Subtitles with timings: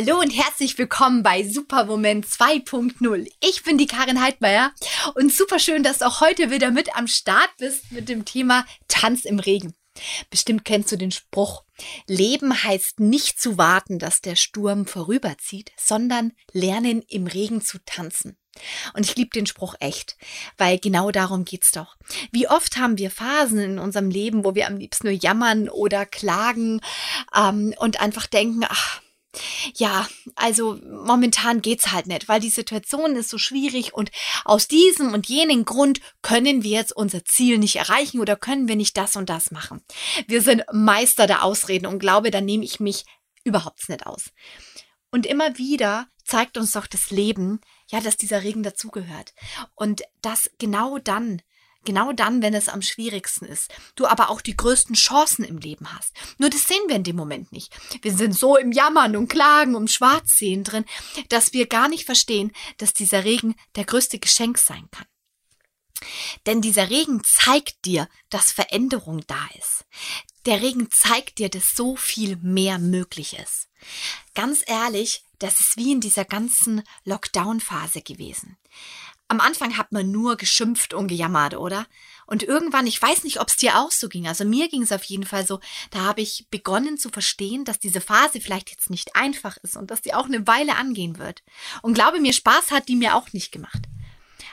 [0.00, 3.28] Hallo und herzlich willkommen bei Supermoment 2.0.
[3.40, 4.72] Ich bin die Karin Heidmeier
[5.16, 8.64] und super schön, dass du auch heute wieder mit am Start bist mit dem Thema
[8.86, 9.74] Tanz im Regen.
[10.30, 11.64] Bestimmt kennst du den Spruch,
[12.06, 18.36] Leben heißt nicht zu warten, dass der Sturm vorüberzieht, sondern lernen im Regen zu tanzen.
[18.94, 20.16] Und ich liebe den Spruch echt,
[20.58, 21.96] weil genau darum geht's doch.
[22.30, 26.06] Wie oft haben wir Phasen in unserem Leben, wo wir am liebsten nur jammern oder
[26.06, 26.80] klagen
[27.36, 29.00] ähm, und einfach denken, ach,
[29.74, 34.10] ja, also momentan geht's halt nicht, weil die Situation ist so schwierig und
[34.44, 38.76] aus diesem und jenem Grund können wir jetzt unser Ziel nicht erreichen oder können wir
[38.76, 39.82] nicht das und das machen.
[40.26, 43.04] Wir sind Meister der Ausreden und glaube, da nehme ich mich
[43.44, 44.30] überhaupt nicht aus.
[45.10, 49.32] Und immer wieder zeigt uns doch das Leben, ja, dass dieser Regen dazugehört.
[49.74, 51.40] Und dass genau dann
[51.84, 53.72] Genau dann, wenn es am schwierigsten ist.
[53.94, 56.12] Du aber auch die größten Chancen im Leben hast.
[56.38, 57.74] Nur das sehen wir in dem Moment nicht.
[58.02, 60.84] Wir sind so im Jammern und Klagen und Schwarzsehen drin,
[61.28, 65.06] dass wir gar nicht verstehen, dass dieser Regen der größte Geschenk sein kann.
[66.46, 69.84] Denn dieser Regen zeigt dir, dass Veränderung da ist.
[70.46, 73.68] Der Regen zeigt dir, dass so viel mehr möglich ist.
[74.34, 78.56] Ganz ehrlich, das ist wie in dieser ganzen Lockdown-Phase gewesen.
[79.30, 81.86] Am Anfang hat man nur geschimpft und gejammert, oder?
[82.26, 84.92] Und irgendwann, ich weiß nicht, ob es dir auch so ging, also mir ging es
[84.92, 88.88] auf jeden Fall so, da habe ich begonnen zu verstehen, dass diese Phase vielleicht jetzt
[88.88, 91.42] nicht einfach ist und dass die auch eine Weile angehen wird.
[91.82, 93.82] Und glaube mir, Spaß hat die mir auch nicht gemacht.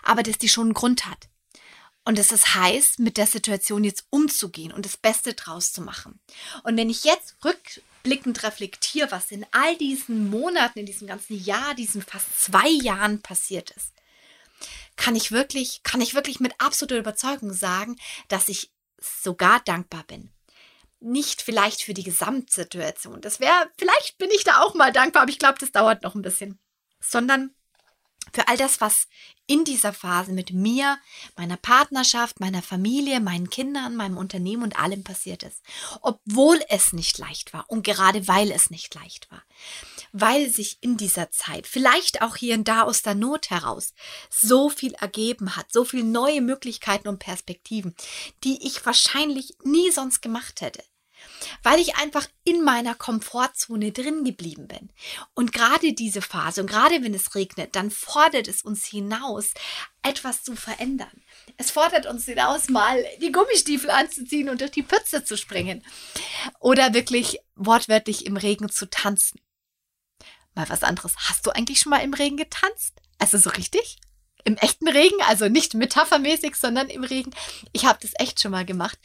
[0.04, 1.30] Aber dass die schon einen Grund hat.
[2.04, 6.20] Und dass es heißt, mit der Situation jetzt umzugehen und das Beste draus zu machen.
[6.64, 11.74] Und wenn ich jetzt rückblickend reflektiere, was in all diesen Monaten, in diesem ganzen Jahr,
[11.76, 13.95] diesen fast zwei Jahren passiert ist,
[14.96, 20.32] kann ich wirklich, kann ich wirklich mit absoluter Überzeugung sagen, dass ich sogar dankbar bin.
[21.00, 23.22] Nicht vielleicht für die Gesamtsituation.
[23.22, 26.16] Das wäre, vielleicht bin ich da auch mal dankbar, aber ich glaube, das dauert noch
[26.16, 26.60] ein bisschen.
[27.00, 27.54] Sondern
[28.34, 29.08] für all das, was
[29.48, 30.98] in dieser Phase mit mir,
[31.36, 35.62] meiner Partnerschaft, meiner Familie, meinen Kindern, meinem Unternehmen und allem passiert ist.
[36.02, 39.44] Obwohl es nicht leicht war und gerade weil es nicht leicht war.
[40.12, 43.94] Weil sich in dieser Zeit, vielleicht auch hier und da aus der Not heraus,
[44.30, 47.96] so viel ergeben hat, so viele neue Möglichkeiten und Perspektiven,
[48.44, 50.84] die ich wahrscheinlich nie sonst gemacht hätte
[51.64, 54.90] weil ich einfach in meiner Komfortzone drin geblieben bin.
[55.34, 59.54] Und gerade diese Phase und gerade wenn es regnet, dann fordert es uns hinaus,
[60.02, 61.24] etwas zu verändern.
[61.58, 65.84] Es fordert uns hinaus, mal die Gummistiefel anzuziehen und durch die Pütze zu springen.
[66.60, 69.40] Oder wirklich wortwörtlich im Regen zu tanzen.
[70.54, 71.16] Mal was anderes.
[71.18, 73.02] Hast du eigentlich schon mal im Regen getanzt?
[73.18, 73.98] Also so richtig?
[74.46, 77.32] Im echten Regen, also nicht metaphermäßig, sondern im Regen.
[77.74, 78.98] Ich habe das echt schon mal gemacht.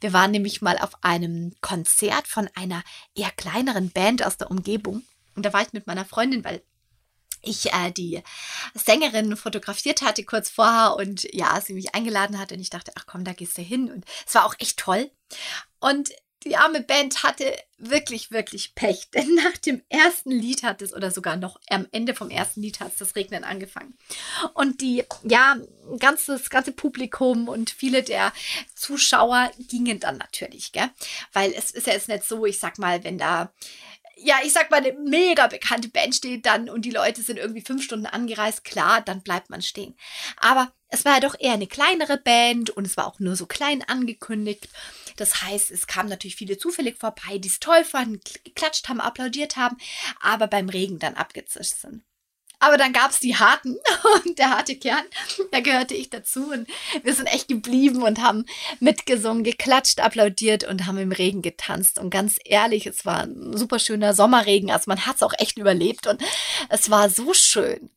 [0.00, 2.82] Wir waren nämlich mal auf einem Konzert von einer
[3.14, 5.02] eher kleineren Band aus der Umgebung.
[5.34, 6.62] Und da war ich mit meiner Freundin, weil
[7.42, 8.22] ich äh, die
[8.74, 13.04] Sängerin fotografiert hatte kurz vorher und ja, sie mich eingeladen hat und ich dachte, ach
[13.06, 15.10] komm, da gehst du hin und es war auch echt toll.
[15.80, 16.10] Und
[16.44, 19.10] die arme Band hatte wirklich, wirklich Pech.
[19.14, 22.80] Denn nach dem ersten Lied hat es, oder sogar noch am Ende vom ersten Lied
[22.80, 23.96] hat es das Regnen angefangen.
[24.54, 25.56] Und die, ja,
[25.98, 28.32] ganzes, ganze Publikum und viele der
[28.74, 30.90] Zuschauer gingen dann natürlich, gell?
[31.32, 33.52] Weil es ist ja jetzt nicht so, ich sag mal, wenn da
[34.24, 37.60] ja, ich sag mal, eine mega bekannte Band steht dann und die Leute sind irgendwie
[37.60, 39.94] fünf Stunden angereist, klar, dann bleibt man stehen.
[40.38, 43.46] Aber es war ja doch eher eine kleinere Band und es war auch nur so
[43.46, 44.68] klein angekündigt.
[45.16, 49.56] Das heißt, es kamen natürlich viele zufällig vorbei, die es toll fanden, geklatscht haben, applaudiert
[49.56, 49.76] haben,
[50.20, 52.02] aber beim Regen dann abgezischt sind.
[52.64, 53.76] Aber dann gab es die Harten
[54.24, 55.04] und der harte Kern,
[55.52, 56.66] da gehörte ich dazu und
[57.02, 58.46] wir sind echt geblieben und haben
[58.80, 61.98] mitgesungen, geklatscht, applaudiert und haben im Regen getanzt.
[61.98, 65.58] Und ganz ehrlich, es war ein super schöner Sommerregen, also man hat es auch echt
[65.58, 66.22] überlebt und
[66.70, 67.90] es war so schön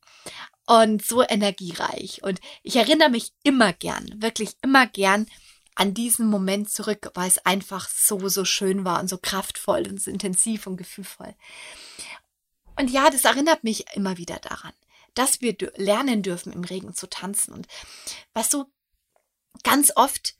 [0.65, 2.21] und so energiereich.
[2.23, 5.27] Und ich erinnere mich immer gern, wirklich immer gern
[5.75, 10.01] an diesen Moment zurück, weil es einfach so, so schön war und so kraftvoll und
[10.01, 11.35] so intensiv und gefühlvoll.
[12.77, 14.73] Und ja, das erinnert mich immer wieder daran,
[15.13, 17.53] dass wir lernen dürfen, im Regen zu tanzen.
[17.53, 17.67] Und
[18.33, 18.65] weißt du,
[19.63, 20.35] ganz oft,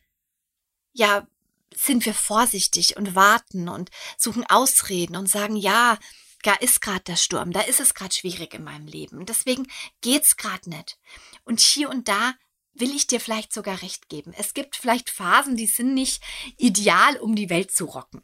[0.93, 1.27] ja,
[1.75, 5.97] sind wir vorsichtig und warten und suchen Ausreden und sagen, ja,
[6.43, 9.25] da ist gerade der Sturm, da ist es gerade schwierig in meinem Leben.
[9.25, 9.67] Deswegen
[10.01, 10.97] geht's gerade nicht.
[11.43, 12.33] Und hier und da
[12.73, 14.33] will ich dir vielleicht sogar recht geben.
[14.37, 16.23] Es gibt vielleicht Phasen, die sind nicht
[16.57, 18.23] ideal, um die Welt zu rocken.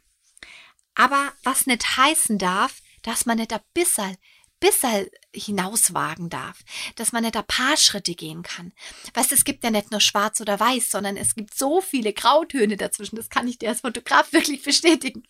[0.96, 4.18] Aber was nicht heißen darf, dass man nicht ein bisschen,
[4.60, 6.60] bisschen hinauswagen darf,
[6.96, 8.74] dass man nicht ein paar Schritte gehen kann.
[9.14, 12.78] Weißt, es gibt ja nicht nur schwarz oder weiß, sondern es gibt so viele Grautöne
[12.78, 13.18] dazwischen.
[13.18, 15.24] Das kann ich dir als Fotograf wirklich bestätigen.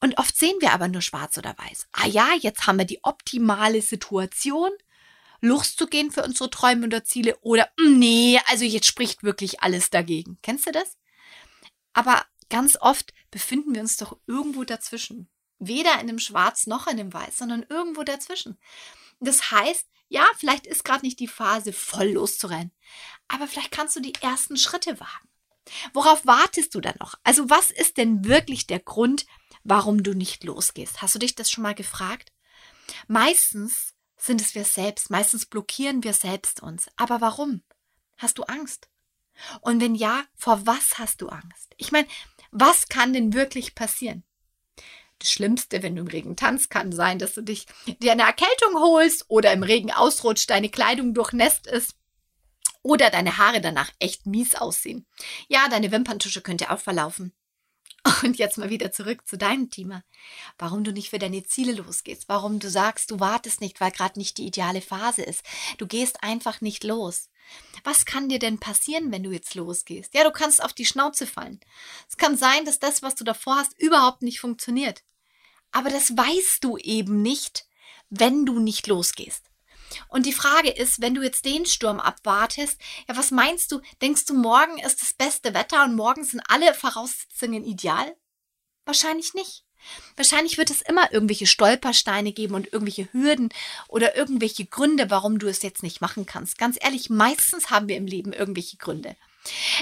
[0.00, 1.88] Und oft sehen wir aber nur schwarz oder weiß.
[1.92, 4.70] Ah ja, jetzt haben wir die optimale Situation,
[5.42, 10.38] loszugehen für unsere Träume oder Ziele oder mm, nee, also jetzt spricht wirklich alles dagegen.
[10.42, 10.96] Kennst du das?
[11.92, 15.28] Aber ganz oft befinden wir uns doch irgendwo dazwischen.
[15.60, 18.58] Weder in dem Schwarz noch in dem Weiß, sondern irgendwo dazwischen.
[19.20, 22.72] Das heißt, ja, vielleicht ist gerade nicht die Phase, voll loszurennen,
[23.28, 25.28] aber vielleicht kannst du die ersten Schritte wagen.
[25.92, 27.14] Worauf wartest du dann noch?
[27.22, 29.26] Also was ist denn wirklich der Grund,
[29.62, 31.00] warum du nicht losgehst?
[31.00, 32.32] Hast du dich das schon mal gefragt?
[33.06, 36.88] Meistens sind es wir selbst, meistens blockieren wir selbst uns.
[36.96, 37.62] Aber warum?
[38.16, 38.88] Hast du Angst?
[39.60, 41.74] Und wenn ja, vor was hast du Angst?
[41.76, 42.08] Ich meine,
[42.50, 44.24] was kann denn wirklich passieren?
[45.20, 47.66] Das Schlimmste, wenn du im Regen tanzt, kann sein, dass du dich
[48.02, 51.94] dir eine Erkältung holst oder im Regen ausrutscht, deine Kleidung durchnässt ist
[52.82, 55.06] oder deine Haare danach echt mies aussehen.
[55.48, 57.32] Ja, deine Wimperntusche könnte auch verlaufen.
[58.22, 60.02] Und jetzt mal wieder zurück zu deinem Thema.
[60.58, 62.28] Warum du nicht für deine Ziele losgehst.
[62.28, 65.42] Warum du sagst, du wartest nicht, weil gerade nicht die ideale Phase ist.
[65.76, 67.28] Du gehst einfach nicht los.
[67.84, 70.14] Was kann dir denn passieren, wenn du jetzt losgehst?
[70.14, 71.60] Ja, du kannst auf die Schnauze fallen.
[72.08, 75.02] Es kann sein, dass das, was du davor hast, überhaupt nicht funktioniert.
[75.72, 77.66] Aber das weißt du eben nicht,
[78.08, 79.44] wenn du nicht losgehst.
[80.08, 83.80] Und die Frage ist, wenn du jetzt den Sturm abwartest, ja, was meinst du?
[84.02, 88.16] Denkst du, morgen ist das beste Wetter und morgen sind alle Voraussetzungen ideal?
[88.84, 89.64] Wahrscheinlich nicht.
[90.16, 93.48] Wahrscheinlich wird es immer irgendwelche Stolpersteine geben und irgendwelche Hürden
[93.88, 96.58] oder irgendwelche Gründe, warum du es jetzt nicht machen kannst.
[96.58, 99.16] Ganz ehrlich, meistens haben wir im Leben irgendwelche Gründe.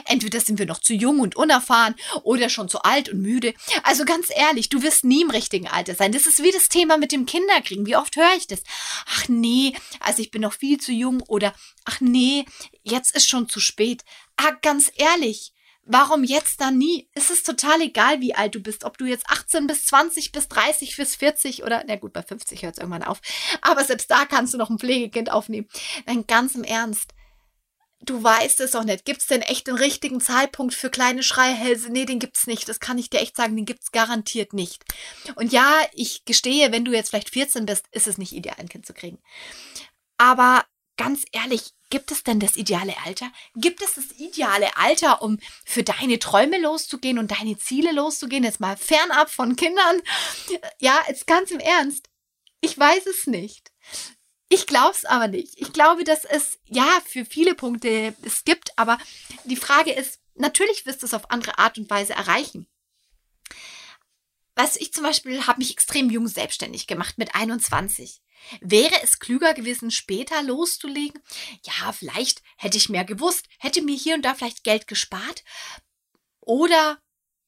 [0.05, 3.55] Entweder sind wir noch zu jung und unerfahren oder schon zu alt und müde.
[3.83, 6.13] Also ganz ehrlich, du wirst nie im richtigen Alter sein.
[6.13, 7.87] Das ist wie das Thema mit dem Kinderkriegen.
[7.87, 8.63] Wie oft höre ich das?
[9.07, 12.45] Ach nee, also ich bin noch viel zu jung oder ach nee,
[12.83, 14.05] jetzt ist schon zu spät.
[14.37, 15.53] Ah, ganz ehrlich,
[15.91, 17.09] Warum jetzt dann nie?
[17.15, 18.85] Es ist total egal, wie alt du bist.
[18.85, 22.63] Ob du jetzt 18 bis 20 bis 30 bis 40 oder, na gut, bei 50
[22.63, 23.23] hört es irgendwann auf.
[23.63, 25.67] Aber selbst da kannst du noch ein Pflegekind aufnehmen.
[26.05, 27.15] Nein, ganz im Ernst
[28.00, 29.05] du weißt es auch nicht.
[29.05, 31.91] Gibt es denn echt den richtigen Zeitpunkt für kleine Schreihälse?
[31.91, 32.69] Nee, den gibt's nicht.
[32.69, 34.85] Das kann ich dir echt sagen, den gibt's garantiert nicht.
[35.37, 38.69] Und ja, ich gestehe, wenn du jetzt vielleicht 14 bist, ist es nicht ideal, ein
[38.69, 39.19] Kind zu kriegen.
[40.17, 40.65] Aber
[40.97, 43.31] ganz ehrlich, gibt es denn das ideale Alter?
[43.55, 48.45] Gibt es das ideale Alter, um für deine Träume loszugehen und deine Ziele loszugehen?
[48.45, 50.03] Jetzt mal fernab von Kindern.
[50.81, 52.09] Ja, jetzt ganz im Ernst.
[52.61, 53.71] Ich weiß es nicht.
[54.49, 55.55] Ich glaube es aber nicht.
[55.56, 58.99] Ich glaube, dass es ja für viele Punkte es gibt, aber
[59.45, 62.67] die Frage ist, natürlich wirst du es auf andere Art und Weise erreichen.
[64.55, 68.23] Was ich zum Beispiel habe mich extrem jung selbstständig gemacht mit 21.
[68.61, 71.23] Wäre es klüger gewesen, später loszulegen?
[71.62, 75.45] Ja, vielleicht hätte ich mehr gewusst, hätte mir hier und da vielleicht Geld gespart
[76.41, 76.99] oder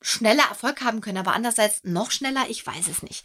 [0.03, 3.25] schneller Erfolg haben können, aber andererseits noch schneller, ich weiß es nicht.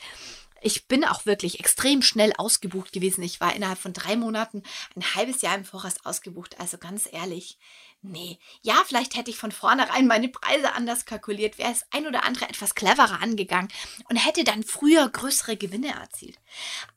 [0.62, 3.24] Ich bin auch wirklich extrem schnell ausgebucht gewesen.
[3.24, 4.64] Ich war innerhalb von drei Monaten
[4.96, 6.60] ein halbes Jahr im Voraus ausgebucht.
[6.60, 7.58] Also ganz ehrlich,
[8.02, 8.40] nee.
[8.62, 12.50] Ja, vielleicht hätte ich von vornherein meine Preise anders kalkuliert, wäre es ein oder andere
[12.50, 13.72] etwas cleverer angegangen
[14.10, 16.40] und hätte dann früher größere Gewinne erzielt.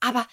[0.00, 0.26] Aber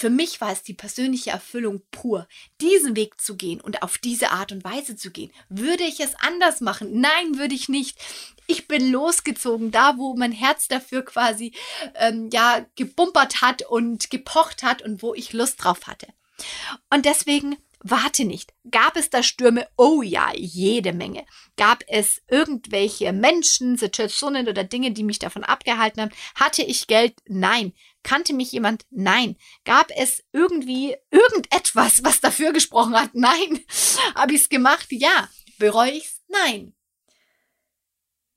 [0.00, 2.26] für mich war es die persönliche Erfüllung pur,
[2.62, 5.30] diesen Weg zu gehen und auf diese Art und Weise zu gehen.
[5.50, 7.02] Würde ich es anders machen?
[7.02, 7.98] Nein, würde ich nicht.
[8.46, 11.52] Ich bin losgezogen, da wo mein Herz dafür quasi
[11.96, 16.06] ähm, ja gebumpert hat und gepocht hat und wo ich Lust drauf hatte.
[16.88, 18.52] Und deswegen Warte nicht.
[18.70, 19.66] Gab es da Stürme?
[19.76, 21.24] Oh ja, jede Menge.
[21.56, 26.12] Gab es irgendwelche Menschen, Situationen oder Dinge, die mich davon abgehalten haben?
[26.34, 27.14] Hatte ich Geld?
[27.26, 27.72] Nein.
[28.02, 28.84] Kannte mich jemand?
[28.90, 29.36] Nein.
[29.64, 33.14] Gab es irgendwie irgendetwas, was dafür gesprochen hat?
[33.14, 33.64] Nein.
[34.14, 34.86] Habe ich es gemacht?
[34.90, 35.30] Ja.
[35.58, 36.20] Bereue ich's?
[36.28, 36.74] Nein.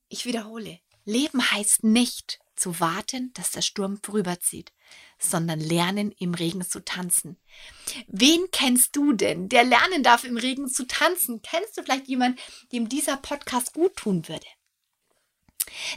[0.08, 0.80] Ich wiederhole.
[1.04, 4.72] Leben heißt nicht zu warten, dass der Sturm vorüberzieht,
[5.18, 7.38] sondern lernen, im Regen zu tanzen.
[8.06, 11.42] Wen kennst du denn, der lernen darf, im Regen zu tanzen?
[11.42, 12.38] Kennst du vielleicht jemanden,
[12.72, 14.46] dem dieser Podcast gut tun würde?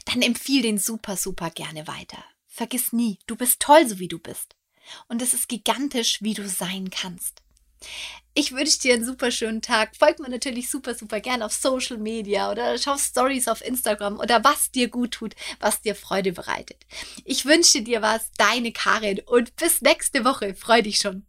[0.06, 2.24] Dann empfiehl den super, super gerne weiter.
[2.48, 4.56] Vergiss nie, du bist toll, so wie du bist.
[5.08, 7.42] Und es ist gigantisch, wie du sein kannst.
[8.34, 9.96] Ich wünsche dir einen super schönen Tag.
[9.96, 14.44] Folgt mir natürlich super, super gern auf Social Media oder schau Stories auf Instagram oder
[14.44, 16.78] was dir gut tut, was dir Freude bereitet.
[17.26, 20.54] Ich wünsche dir was, deine Karin und bis nächste Woche.
[20.54, 21.26] Freu dich schon.